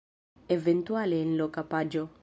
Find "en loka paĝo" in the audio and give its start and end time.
1.27-2.09